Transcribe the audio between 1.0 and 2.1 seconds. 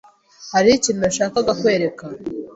nashakaga kwereka.